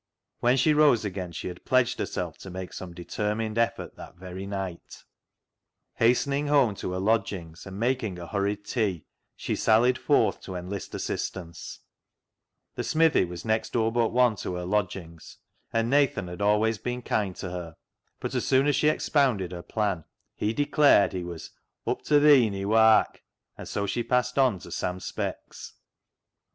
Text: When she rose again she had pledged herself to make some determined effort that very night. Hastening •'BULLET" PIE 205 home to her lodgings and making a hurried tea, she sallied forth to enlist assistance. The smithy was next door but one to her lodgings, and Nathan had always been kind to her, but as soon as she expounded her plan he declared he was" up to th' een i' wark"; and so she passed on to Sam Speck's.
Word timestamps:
When 0.39 0.57
she 0.57 0.73
rose 0.73 1.05
again 1.05 1.31
she 1.31 1.47
had 1.47 1.63
pledged 1.63 1.99
herself 1.99 2.39
to 2.39 2.49
make 2.49 2.73
some 2.73 2.91
determined 2.91 3.59
effort 3.59 3.97
that 3.97 4.15
very 4.17 4.47
night. 4.47 5.03
Hastening 5.97 6.45
•'BULLET" 6.45 6.45
PIE 6.45 6.51
205 6.51 6.65
home 6.69 6.75
to 6.77 6.91
her 6.93 6.99
lodgings 6.99 7.65
and 7.67 7.79
making 7.79 8.17
a 8.17 8.25
hurried 8.25 8.65
tea, 8.65 9.05
she 9.35 9.55
sallied 9.55 9.99
forth 9.99 10.41
to 10.41 10.55
enlist 10.55 10.95
assistance. 10.95 11.81
The 12.73 12.83
smithy 12.83 13.25
was 13.25 13.45
next 13.45 13.73
door 13.73 13.91
but 13.91 14.09
one 14.09 14.35
to 14.37 14.55
her 14.55 14.65
lodgings, 14.65 15.37
and 15.71 15.87
Nathan 15.87 16.29
had 16.29 16.41
always 16.41 16.79
been 16.79 17.03
kind 17.03 17.35
to 17.35 17.51
her, 17.51 17.75
but 18.19 18.33
as 18.33 18.47
soon 18.47 18.65
as 18.65 18.75
she 18.75 18.87
expounded 18.89 19.51
her 19.51 19.61
plan 19.61 20.05
he 20.35 20.51
declared 20.51 21.13
he 21.13 21.23
was" 21.23 21.51
up 21.85 22.01
to 22.05 22.19
th' 22.19 22.23
een 22.41 22.59
i' 22.59 22.65
wark"; 22.65 23.21
and 23.55 23.67
so 23.67 23.85
she 23.85 24.01
passed 24.01 24.39
on 24.39 24.57
to 24.61 24.71
Sam 24.71 24.99
Speck's. 24.99 25.75